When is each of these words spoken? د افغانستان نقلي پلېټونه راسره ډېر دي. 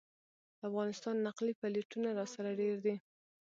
د 0.57 0.59
افغانستان 0.69 1.15
نقلي 1.27 1.53
پلېټونه 1.61 2.09
راسره 2.19 2.49
ډېر 2.61 2.75
دي. 2.85 2.95